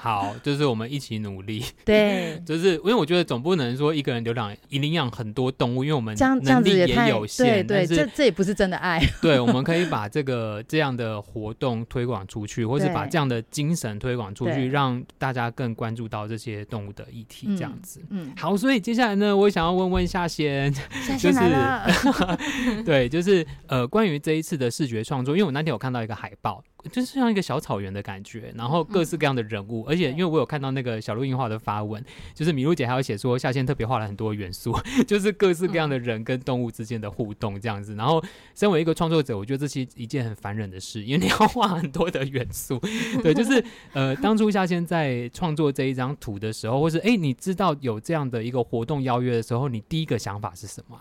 [0.00, 1.64] 好，就是我们一起努力。
[1.84, 7.66] 对， 就是因为我觉得总不能说一个人流浪领养很多动物，因为我们这样子也有限。
[7.66, 9.04] 对对，这这也不是真的爱。
[9.20, 17.48] 对，我们可以把这个这样的活动推广出去，或是把这样的精神推广出去，让大家更关注到这些动物的议题。
[17.56, 20.72] 这样子，嗯，好，所以接下来呢，我想要问问夏仙，
[21.18, 21.40] 就是
[22.84, 26.62] 对，就是呃，关于这一次的视觉创作，因为我那天有看到一个海报。
[26.92, 32.02] 就是像一个小草原的感觉，然后各式各样的人物，嗯、而且因为我有看到那个小鹿映画的发文，
[32.34, 34.72] 就是米露姐还有写说夏仙特别画了很多元素，
[35.06, 37.96] 就是各式各样的人跟动物之间的互动这样子。
[37.96, 38.22] 然后
[38.54, 42.80] 身为一个创作者，我觉得这是一件很烦人的事，因为你要画很多的元素。
[43.22, 43.62] 对，就是
[43.92, 50.96] 呃，当初夏仙在创作这一张图的时候，或是哎、欸，你知道有这样的一个活动邀约的时候，你第一个想法是什么？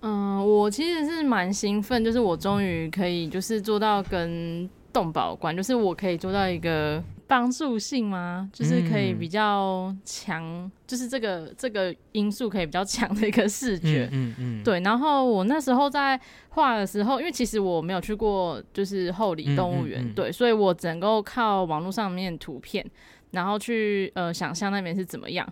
[0.00, 4.68] 嗯，我其实是蛮兴奋，就是我终于可以就是做到跟。
[4.92, 8.48] 动保观就是我可以做到一个帮助性吗？
[8.52, 14.08] 就是可以比较强，嗯、就是这个这个因素可以比较强的一个视觉。
[14.12, 14.80] 嗯嗯，嗯对。
[14.80, 16.18] 然后我那时候在
[16.50, 22.84] 画的时候，因为其实我没有去过就是后里动物园，对，所以我只能够靠网络上面图片，
[23.32, 25.46] 然后去呃想象那边是怎么样。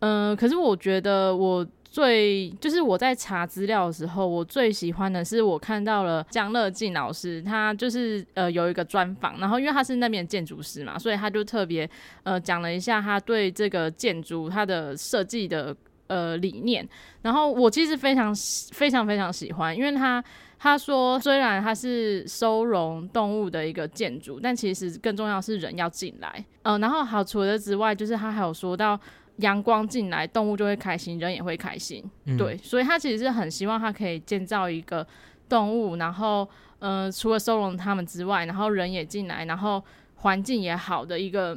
[0.00, 1.66] 嗯、呃，可是我觉得我。
[1.92, 11.88] 最就是我在查资料的时候，我最喜欢的是我看到了江乐静老师，他就是呃有一个专访，然后因为他是那边建筑师嘛，所以他就特别
[12.22, 15.76] 呃讲了一下他对这个建筑他的设计的
[16.06, 16.88] 呃理念，
[17.20, 18.34] 然后我其实非常
[18.72, 20.24] 非常非常喜欢，因为他
[20.58, 28.98] 他说虽然他是收容动物的一个建筑，但其实更重要是人要进来，嗯、然后好除了之外，就是他还有说到。
[29.36, 32.04] 阳光进来，动物就会开心，人也会开心。
[32.26, 35.06] 嗯、对，所以他其实是很希望他可以建造一个
[35.48, 39.82] 动物，然后，呃，除了收容他们之外，然后人也进来，然后
[40.16, 41.56] 环境也好的一个，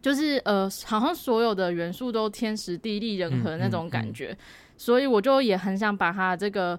[0.00, 4.28] 就是呃，好像所有的元素都天时地利人和那种感觉。
[4.28, 6.78] 嗯嗯嗯、所以我就也很想把他这个。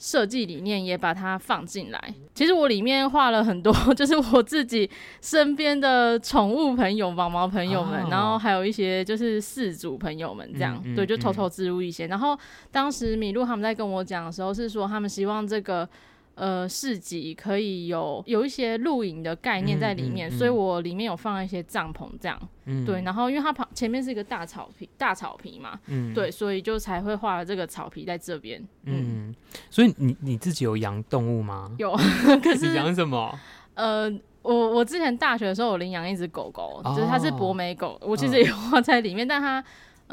[0.00, 2.14] 设计理念也把它放进来。
[2.34, 12.06] 其实我里面画了很多， 就是我自己身边的宠物朋友、毛毛朋友们，哦、然后还有一些就是饲主朋友们，这样、嗯嗯、对，就偷偷植入一些。
[12.06, 12.36] 嗯、然后
[12.72, 15.88] 当时米露他们在跟我讲的时候，是说他们希望这个。
[16.36, 23.02] 呃，市集可以有有一些露营的概念在里面，嗯嗯嗯、所以我里面有放一些帐篷，这样，嗯、对。
[23.02, 28.58] 然后因为它旁前面是一个大草皮，大草皮嘛，嗯，对，所以就才会画了这个草皮在这边。
[28.84, 29.34] 嗯，嗯，
[29.68, 31.70] 所以你你自己有养动物吗？
[31.78, 31.94] 有，
[32.42, 33.38] 可是养什么？
[33.74, 34.10] 呃，
[34.42, 39.62] 我我之前大学的时候我领养一只狗狗，哦、就是它是博美狗，我其实也画在里面，嗯、但它。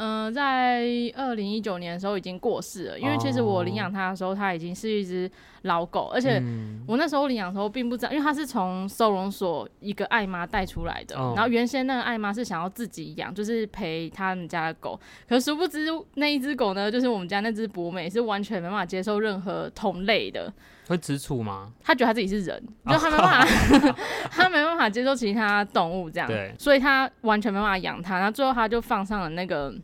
[0.00, 0.84] 嗯、呃，在
[1.16, 5.28] 二零一九年的时候已经过世了，因为其实我领养它的时候，它已经是一只
[5.62, 6.40] 老狗，而且
[6.86, 20.52] 我那时候领养的时候并不知道，因为它是从收容所一个爱妈带出来的，然后原先那个爱妈是想要自己养，就是陪他们家的狗，可殊不知那一只狗呢，就是我们家那只博美是完全没办法接受任何同类的。
[20.86, 21.70] 会吃醋吗？
[21.82, 23.92] 他觉得他自己是人，就他没办法，
[24.30, 28.16] 他没办法接受其他动物这样，对，所以他完全没办法养它。
[28.16, 29.74] 然后最后他就放上了那个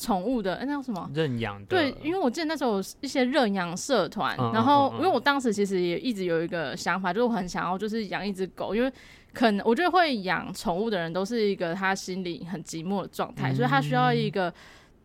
[0.00, 1.10] 宠物的，哎，那叫什么？
[1.14, 1.66] 认养的。
[1.66, 8.90] 对，因为我记得那时候有一些认养社团，嗯、然后、嗯嗯、因为我当时其实也一直有一个想法，就是我很想要就是养一只狗，因为
[9.32, 14.52] 可能我觉得会养宠物的人都是一个他心里很寂寞的状态，嗯、所以他需要一个。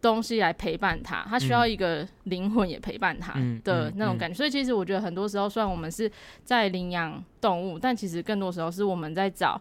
[0.02, 4.34] 东西来陪伴他，他需要一个灵魂也陪伴他的那种感觉。
[4.34, 6.12] 嗯嗯嗯、所以其实我觉得很多时候，虽然我们是
[6.44, 9.60] 在领养动物，但其实更多时候是我们在找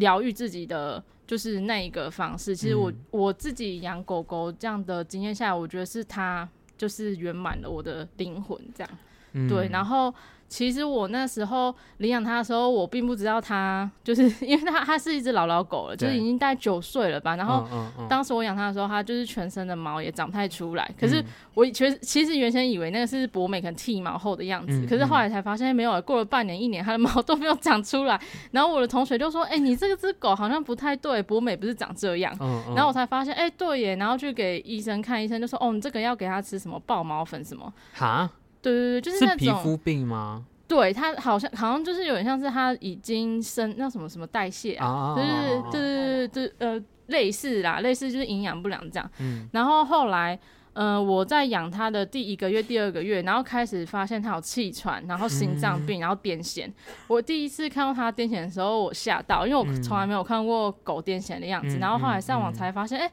[0.00, 2.56] 疗愈自己的，就是那一个方式。
[2.56, 8.90] 其实我、嗯、我自己养狗狗这样的经验下来，我觉得是它就是圆满了我的灵魂，这样、
[9.32, 10.12] 嗯、对，然后。
[10.52, 17.36] 其实我那时候领养它的时候，我并不知道它，就是 因为它它是一只老老狗了，就是已经大概九岁了吧。
[17.36, 17.64] 然后
[18.08, 20.92] 当时我养它的时候，它就是全身的毛也长不太出来。
[20.98, 28.20] 可是我其实其实原先以为那个是博美可能剃毛后的样子，可是后来才发现没有，过了半年一年，它的毛 都没有长出来。
[28.50, 32.36] 然后我的同学就说：“哎，你这个只狗好像不太对，博美不是长这样。”
[32.74, 33.94] 然后我才发现，哎，对耶。
[33.94, 38.28] 然后去给医生看，医生就说：“哦，你这个要给它吃什么爆毛粉什么？”哈。
[38.62, 40.44] 对对对，就是那种皮肤病吗？
[40.68, 49.10] 对，它好像好像就是有点像是它已经生那什么什么代谢啊，就是对对对对呃类似啦，类似就是营养不良这样。
[49.18, 50.38] 嗯，然后后来
[50.72, 56.68] 呃我在养它的第一个月、第二个月，然后开始发现它有气喘，然后心脏病，然后癫痫。
[56.68, 56.74] 嗯、
[57.08, 61.78] 我第一次看到它癫痫的时候，我吓到，因为我从来没有看过狗癫痫的样子。
[61.78, 63.12] 嗯、然后后来上网才发现，哎、欸，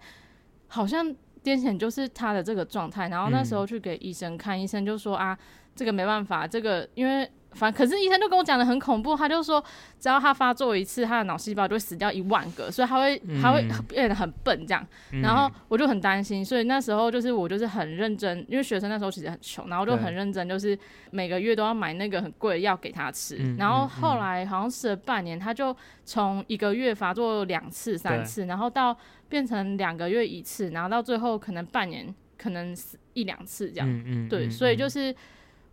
[0.67, 1.11] 好像
[1.43, 3.09] 癫痫就是他的这个状态。
[3.09, 5.37] 然后那时候去给医生看，医生就说啊。
[5.77, 9.63] 这个没办法，这个因为反可是医生就跟我讲的很恐怖，他就说
[9.99, 14.83] 只要他发作一次，他的脑细胞就会死掉一万个，所以他会他会 变得很笨这样。
[15.13, 20.75] 嗯、然后我就很担心，所以那时候就是我就是很认真，因为学生那时候其实很穷，然后就很认真，就是
[21.11, 23.37] 每个月都要买那个很贵的药给他吃。
[23.39, 28.97] 嗯、然后后来好像吃了半年，他就从一个月发作两次、三次，然后到
[29.29, 32.75] 变成两个月一次，然后到最后可能半年可能
[33.13, 33.89] 一两次这样。
[33.89, 35.15] 嗯嗯、对，所以就是。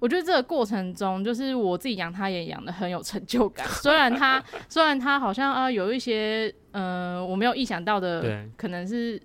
[0.00, 3.66] 我觉得这个过程中，就是我自己养它也养的很有成就感。
[3.80, 9.18] 虽然它，虽然它好像啊有一些，嗯、呃，我没有意想到的，对可能是，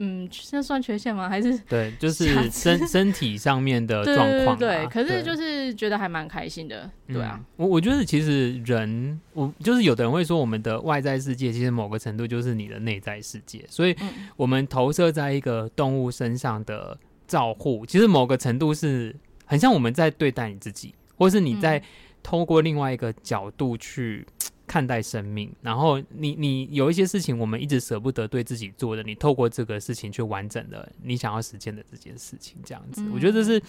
[0.00, 1.28] 嗯，这算缺陷吗？
[1.28, 4.58] 还是对， 就是身身体上面的状况、啊。
[4.58, 6.90] 对，可是就是觉得还蛮开心的。
[7.06, 13.94] 对，对啊，我我觉得其实人，我就是有的人会说，我们的外在世界其实某个程度就是你的内在世界，所以
[14.36, 19.14] 我们投射在一个动物身上的照护，其实某个程度是。
[19.50, 21.82] 很像我们在对待你自己，或是你在
[22.22, 24.24] 透过另外一个角度去
[24.70, 25.48] 看待生命。
[25.48, 33.60] 嗯、然后你你有一些事情，我们一直舍不得对自己做的，你透过这个事情去完整的你想要实践的这件事情，这样子，嗯、我觉得这是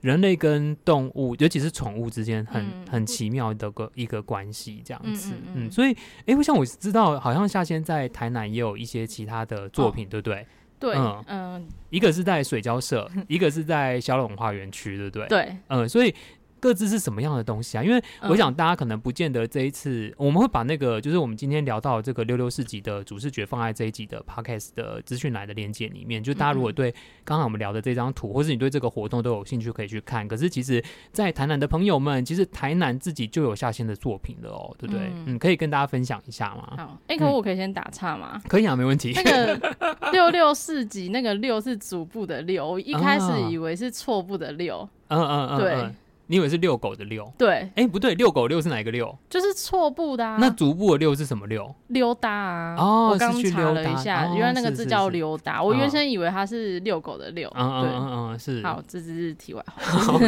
[0.00, 5.34] 人类跟动物，尤其是宠物之间很、嗯、很奇妙的个一个关系，这样子。
[5.54, 10.46] 嗯，所以，哎，我想我知道，好像夏仙在台南也有一些其他的作品，哦、对不对？
[10.78, 15.26] 对，嗯，嗯，一个是在水交社，一个是在小龙花园区，对不对？
[15.28, 16.14] 对，嗯，所以。
[16.60, 17.84] 各自是什么样的东西啊？
[17.84, 26.22] 因为我想大家可能不见得这一次，我们会把那个就是我们今天聊到这个六六四集的主视觉放在这一集的 podcast 的资讯栏的链接里面。
[26.22, 26.90] 就大家如果对
[27.24, 30.26] 刚刚我们聊的这张图，或是你对这个活动都有兴趣，可以去看。
[30.26, 35.10] 可是其实，在台南的朋友们，其实台南自己就有下线的作品了哦，对不对？
[35.26, 36.72] 嗯，可以跟大家分享一下吗？
[36.76, 38.40] 好，哎，可我可以先打岔吗？
[38.48, 39.12] 可以啊，没问题。
[39.14, 39.76] 那个
[40.12, 44.88] 六六四集那个六是主部的六，我一开始以为是错部的六。
[45.08, 45.94] 嗯嗯嗯，对。
[46.28, 47.32] 你以为是遛狗的遛？
[47.38, 49.16] 对，哎、欸，不对，遛狗遛是哪一个遛？
[49.30, 50.36] 就是错步的啊。
[50.40, 51.74] 那足部的遛是什么遛？
[51.88, 52.76] 溜达啊。
[52.78, 55.62] 哦，我刚查了一下，原来那个字叫溜达。
[55.62, 57.48] 我原先以为它是遛狗的遛。
[57.54, 58.62] 嗯嗯嗯嗯，是。
[58.62, 60.18] 好，这只是题外话。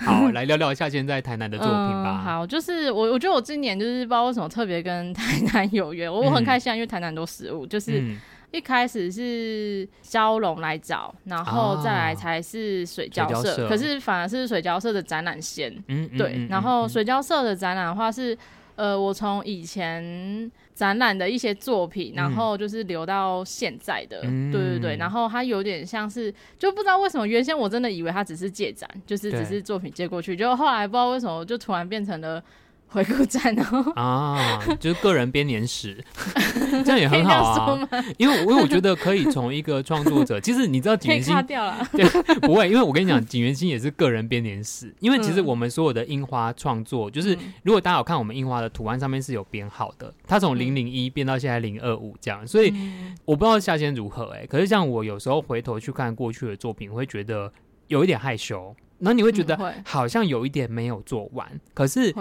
[0.00, 2.22] 好，来聊聊一下现在台南的作品吧。
[2.22, 8.16] 嗯、好，就是我，我觉得我今年就是不知道为什么特别跟台南有缘，我很开心，因为台南很多食物，就是。
[8.50, 15.70] 嗯一开始是蛟龙来找，然后再来才是水交社，社可是反而是水交社的展览先。
[15.88, 16.32] 嗯，对。
[16.32, 18.36] 嗯嗯、然后水交社的展览的话是，
[18.74, 24.22] 呃，我从以前展览的一些作品，然后就是留到现在的。
[24.24, 24.96] 嗯、对对对。
[24.96, 32.42] 然后它有点像是，就不知道为什么原先我真的以为它只是借展，就是只是作品借过去，就对后来不知道为什么就突然变成了。
[32.88, 33.92] 回顾展哦。
[33.94, 36.02] 啊，就是个人编年史，
[36.84, 37.88] 这样也很好啊。
[38.16, 42.04] 因为，因为我觉得可以从一个创作者， 其实你知道景元星掉了，对，
[42.40, 44.94] 不会，因为我跟你讲，景元星也是个人编年史。
[45.00, 52.72] 因为其实我们所有的樱花创作，就是如果大家有看我们樱花的图案上面是有编号的，它从零零一编到现在零二五这样，所以
[53.24, 54.46] 我不知道夏天如何哎、欸。
[54.46, 57.52] 可是像我有时候回头去看过去的作品，我会觉得
[57.88, 62.14] 有一点害羞，然后你会觉得好像有一点没有做完，可是。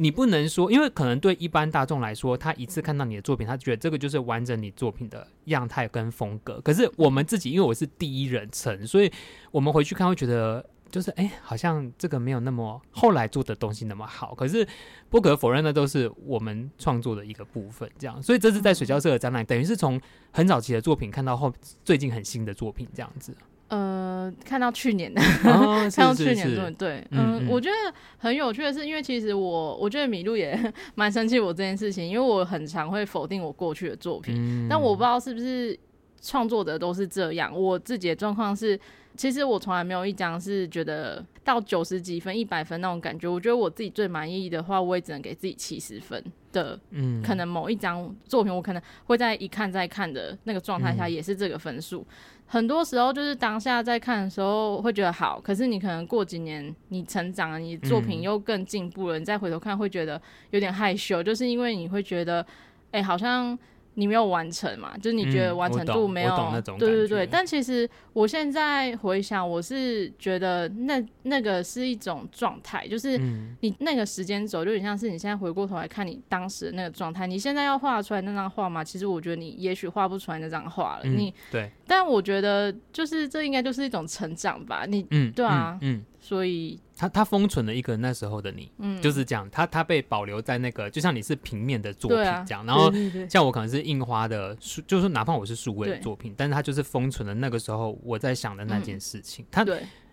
[0.00, 6.60] 你不能说，因为可能对一般大众来说，他一次看到你的作品，他觉得这个就是完整你作品的样态跟风格。
[6.60, 9.10] 可是我们自己，因为我是第一人称，所以
[9.50, 14.36] 我们回去看会觉得，就是哎，好像这个没有那么后来做的东西那么好。
[14.36, 14.64] 可是
[15.10, 17.90] 不可否认的，都是我们创作的一个部分。
[17.98, 21.52] 这样，所以这次在水交社的展览，等于是从很早期的作品看到后
[21.84, 23.36] 最近很新的作品这样子。
[23.68, 27.76] 呃，看到去年的，哦、 看到去年的，对，嗯，嗯，我觉得
[28.16, 30.58] 很有趣的是，因为其实我，我觉得米露也
[30.96, 35.78] 蛮生气我这件事情，因为我很常会否定我过去的作品，嗯、但我不知道是不是
[36.22, 37.52] 创作者都是这样。
[37.54, 38.78] 我自己的状况是，
[39.16, 43.26] 其实我从来没有一张是觉得到九十几分、一百分那种感觉。
[43.26, 46.22] 我觉得我自己最满意的话，我也只能给自己七十分
[46.52, 46.78] 的。
[46.90, 52.02] 嗯，可能某一张作品，我可能会在一看再看的那个状态下，也是这个分数。
[52.02, 52.14] 嗯
[52.50, 60.20] 很多时候就是当下在看的时候会觉得好，可是你可能过几年你成长了，你作品又更进步了，嗯，你再回头看会觉得
[60.50, 62.44] 有点害羞，就是因为你会觉得，
[62.90, 63.58] 哎，好像。
[63.98, 64.96] 你没有完成嘛？
[64.98, 66.32] 就是你觉得完成度没有？
[66.32, 67.26] 嗯、对对对。
[67.26, 73.18] 但其实我现在回想，我是觉得那那个是一种状态，就是
[73.58, 77.26] 你那个时间轴，就有点像是你现在回过头来看你当时的那个状态。
[77.26, 78.84] 你现在要画出来那张画嘛？
[78.84, 81.00] 其实我觉得你也许画不出来那张画了。
[81.02, 81.68] 嗯、你对。
[81.84, 84.84] 但我觉得就是这应该就是一种成长吧。
[84.86, 85.96] 你嗯，对啊，嗯。
[85.96, 92.92] 嗯所以他他封存了一个那时候的你，嗯，就是这样，他他被保留在那个，就像你是平面的作品这样，啊、然后
[93.30, 94.54] 像我可能是印花的，
[94.86, 99.64] 就是哪怕我是数位的作品，但是他就是封存了那个时候我在想的那件事情，他。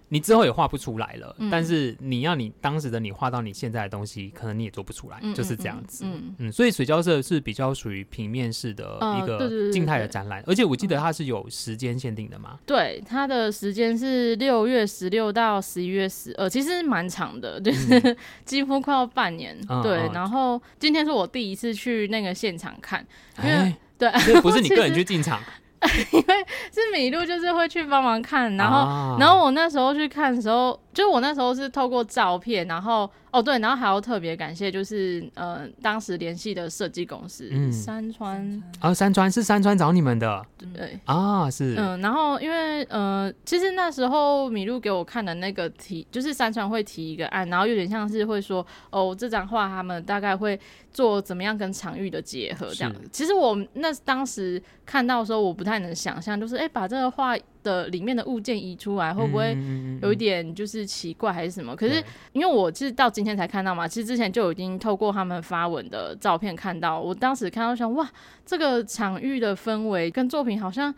[0.09, 6.05] 你之后也画不出来了，嗯，但是你要你当时的你画到你现在的东西，可能你也做不出来，嗯、就是这样子。
[6.05, 12.59] 嗯嗯，所以水交社是比较属于平面式的一个静态的展览，而且我记得它是有时间限定的嘛？
[12.65, 19.57] 对，它的时间是六月十六到十一月十二，其实蛮长的，就是、嗯、几乎快要半年。
[19.69, 23.05] 嗯、对、嗯，然后今天是我第一次去那个现场看，
[23.39, 25.41] 因为、欸、对，不是你个人去进场。
[26.11, 26.35] 因为
[26.71, 33.09] 是米露，就是会去帮忙看，然后、啊，然后我那时候去看的时候，就我那时候是透过照片，然后。
[33.35, 38.63] 哦，对，然后还要特别感谢，就是呃，当时联系的设计公司、嗯、山川。
[38.79, 40.97] 啊，山川是山川找你们的，对。
[41.03, 41.75] 啊，是。
[41.77, 50.57] 嗯，然后因为呃，其实那时候米露给我看的那个题，就是山川会提一个案，然后有点像是会说哦，这张画他们大概会
[50.89, 53.01] 做怎么样跟场域的结合这样子。
[53.11, 57.35] 其实我那当时看到的时候，我不太能想象，就是哎，把这个画
[57.65, 59.57] 的里面的物件移出来，会不会
[60.01, 61.73] 有一点就是奇怪还是什么？
[61.73, 62.01] 嗯、可是
[62.31, 67.01] 因为我是到今今天才看到嘛，其实之前就已经透过他们发文的照片看到。
[67.01, 68.07] 我当时看到想，哇，
[68.45, 70.93] 这个场域的氛围跟作品好像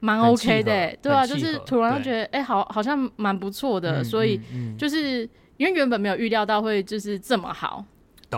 [0.00, 4.04] 蛮 OK 的，欸，对啊，就是突然觉得，哎，欸，好，好像蛮不错的，嗯。
[4.04, 4.40] 所以
[4.76, 5.22] 就是
[5.58, 7.84] 因为原本没有预料到会就是这么好，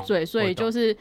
[0.07, 0.95] 对，所以就是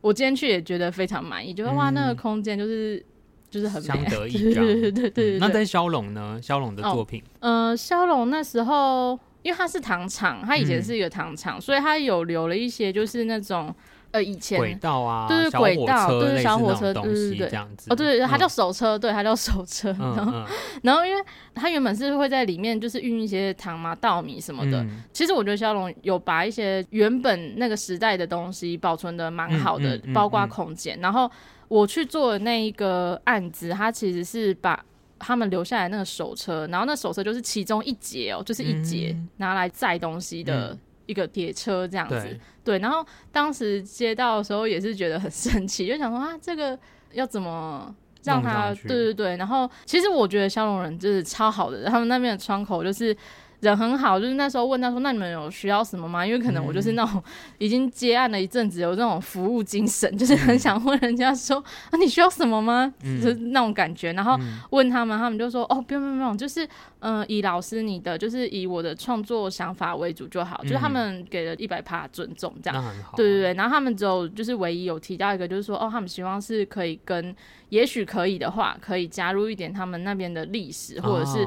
[0.00, 3.04] 我今天去也觉得非常满意，觉得哇，那个空间就是
[3.52, 5.38] 就是很相得 益彰，对对对对。
[5.38, 6.40] 那在萧龙呢？
[6.42, 9.16] 萧龙的作品，嗯，呃，萧龙那时候。
[9.44, 13.74] 因为它是糖厂，它以前是一个糖厂，嗯，所以它有留了一些就是那种
[14.12, 19.90] 呃以前轨道啊，对对轨道，对小火车，对对对，这样子哦，对对，它叫手车，嗯，对，它叫手车。
[19.98, 20.46] 嗯，然后，嗯，
[20.84, 21.20] 然后因为
[21.56, 24.80] 它原本是会在里面就是运一些糖嘛、稻米什么的。
[24.84, 30.96] 嗯，其实我觉得萧龙有把一些原本那个时代的东西保存的蛮好的，嗯，包括空间。
[31.00, 31.28] 然后
[31.72, 34.84] 我去做的那一个案子，他其实是把。
[35.24, 42.16] 他们留下来那个手车，然后那手车就是其中一节哦，就是一节拿来载东西的一个铁车这样子。
[42.16, 46.76] 嗯、对，对，然后当时接到的时候也是觉得很生气，就想说啊，这个
[47.12, 47.94] 要怎么
[48.24, 48.74] 让他？
[48.74, 49.36] 对对对。
[49.36, 53.16] 然后其实我觉得消龙人就是超好的，他们那边的窗口就是。
[53.62, 57.22] 人很好，就是那时候问他说：“那你们有需要什么吗？”因为可能我就是那种
[57.58, 62.92] 已经接案了一阵子，有这种服务精神， 就是很想问人家说：“啊，你需要什么吗？”
[63.22, 64.12] 就是那种感觉。
[64.14, 64.36] 然后
[64.70, 66.64] 问他们，他们就说：“哦，不用不用不用，就是
[66.98, 72.84] 嗯、呃，以老师你的，就是以我的创作想法为主就好。”就是他们给了一百趴尊重，这样。
[73.14, 73.54] 对对对。
[73.54, 77.32] 然后他们只有就是唯一有提到一个，就是说：“哦，他们希望是可以跟，
[77.68, 81.46] 也许可以的话，可以加入一点他们那边的历史，或者是。”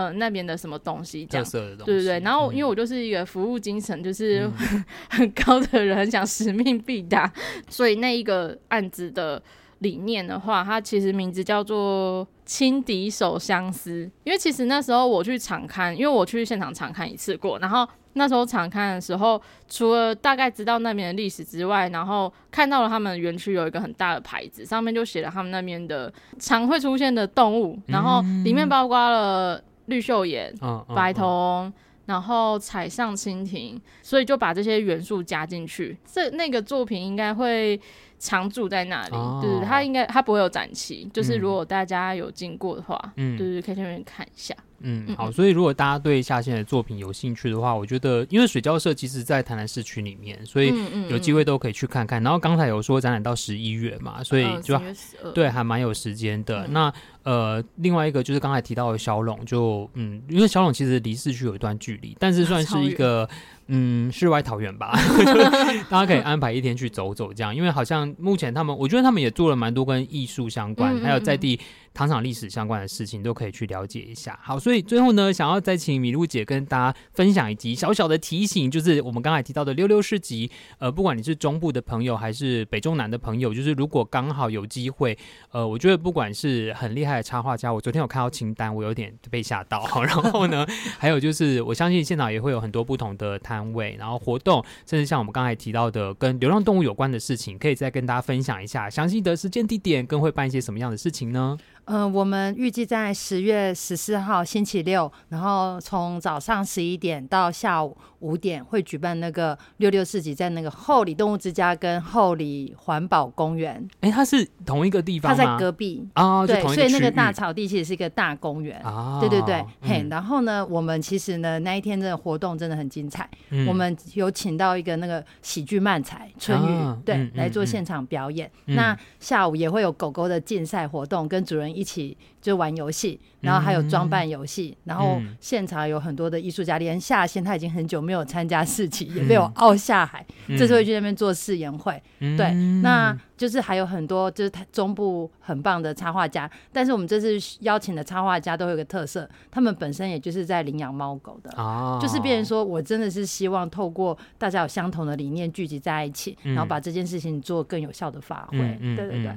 [0.00, 2.20] 呃，那边的什么东西这样，对对对。
[2.20, 4.50] 然后，因为我就是一个服务精神就是
[5.10, 7.30] 很高的人，很想使命必达，
[7.68, 9.42] 所以那一个案子的
[9.80, 14.10] 理念的话，它其实名字叫做“轻敌手相思”。
[14.24, 19.38] 因为其实那时候我去场刊，因为我去现场场刊一次过，然后那时候场勘的时候，
[19.68, 29.62] 除了大概知道那边的历史之外，然后看到了他们园区有一个很大的牌子，上面就写了他们那边的常会出现的动物，然后里面包括了。
[29.90, 30.54] 绿绣眼、
[30.94, 31.72] 白头翁，
[32.06, 37.78] 然后彩上蜻蜓，所以就把这些元素加进去，这那个作品应该会
[38.18, 39.14] 常驻在那里。
[39.14, 44.54] 哦、对，它应该它不会有展期，就是如果大家有经过的话，嗯，对对，可以去那边看一下。
[44.82, 50.72] 嗯，好，所以如果大家对下线的作品有兴趣的话，我觉得因为水交社其实在台南市区里面，所以
[51.10, 52.22] 有机会都可以去看看。
[52.22, 54.74] 然后刚才有说展览到十一月嘛，所以就、
[55.22, 56.66] 呃、对还蛮有时间的。
[56.66, 63.28] 嗯、那呃，另外一个就是刚才提到的小龙，就嗯，因为小龙其实离市区有一段距离，但是 算是一个。
[63.72, 64.90] 嗯，世外桃源吧，
[65.88, 71.56] 大家可以安排一天去走走，这样，因为好像目前他们，我觉得他们也做了蛮多跟艺术相关，嗯嗯嗯还有在地
[71.94, 74.36] 糖厂历史相关的事情，都可以去了解一下。
[74.42, 80.50] 好，所以最后呢，想要再请米露姐跟大家分享一集小小的提醒，就是我们刚才提到的溜溜市集，
[80.80, 85.16] 呃，不管你是中部的朋友还是北中南的朋友，就是如果刚好有机会，
[85.52, 89.88] 呃，我觉得不管是很厉害的插画家，我昨天有看到清单，我有点被吓到。
[90.02, 90.66] 然后呢，
[90.98, 93.60] 还有就是我相信现场也会有很多不同的摊。
[93.72, 101.56] 位，然后活动，甚至像我们刚才提到的跟流浪动物有关的事情，可以再跟大家分享一下详细的时间地点，跟会办一些什么样的事情呢？
[101.86, 113.86] 嗯、呃，我们预计在十月十四号星期六，然后从早上十一点到下午五点会举办那个溜溜市集，在那个后里动物之家跟后里环保公园。
[114.00, 115.36] 哎，它是同一个地方吗？
[115.36, 118.80] 它在隔壁哦，对，所以那个大草地其实是一个大公园。
[118.84, 123.28] 哦，对对对，嗯、嘿，然后呢，我们其实呢那一天的活动真的很精彩。
[123.50, 128.50] 嗯、我们有请到一个那个喜剧漫才春雨，哦、对，嗯、来做现场表演。
[128.66, 142.02] 嗯、那下午也会有狗狗的竞赛活动，跟主人一起就玩游戏，然后还有装扮游戏，嗯、然后现场有很多的艺术家，连夏仙他已经很久没有参加市集，也没有傲下海，嗯、这次会去那边做试演会。
[142.20, 142.52] 嗯、对，
[142.82, 158.58] 那就是还有很多就是中部很棒的插画家，但是我们这次邀请的插画家都有个特色，他们本身也就是在领养猫狗的，哦、就是变成说我真的是希望透过大家有相同的理念聚集在一起，嗯、然后把这件事情做更有效的发挥。
[158.58, 159.36] 对对对。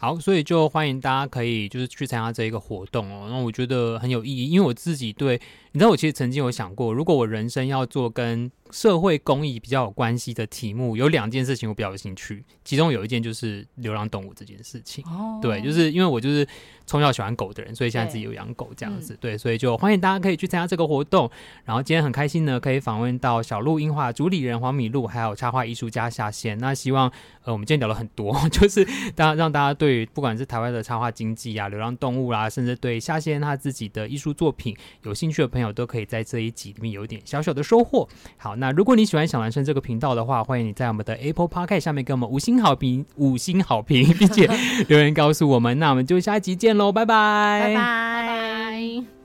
[0.00, 3.26] 好，所以就欢迎大家可以就是去参加这一个活动哦。
[3.28, 5.40] 那我觉得很有意义，因为我自己对，
[5.72, 15.04] 你知道，我其实曾经有想过，如果我人生要做跟社会公益比较有关系的题目，有两件事情我比较有兴趣，其中有一件就是流浪动物这件事情。
[15.06, 16.46] 哦，对，就是因为我就是
[16.86, 19.16] 从小喜欢狗的人，所以现在自己有养狗这样子。
[19.20, 21.30] 对，嗯、对，所以就欢迎大家可以去参加这个活动。
[21.64, 26.58] 然后今天很开心呢，可以访问到小鹿樱花主理人黄米露，还有插画艺术家夏仙。
[26.58, 27.10] 那希望
[27.44, 38.08] 呃，我们今天聊了很多， 就是大家让大家对不管是台湾的插画经济啊、流浪动物啦、啊，甚至对夏仙他自己的艺术作品有兴趣的朋友，都可以在这一集里面有一点小小的收获。
[38.36, 44.48] 好，那如果你喜欢小男生这个频道的话，欢迎你在我们的 Apple Podcast 下面给我们五星好评，五星好评，并且
[44.88, 45.78] 留言告诉我们。
[45.78, 49.17] 那我们就下一集见喽，拜拜，拜拜。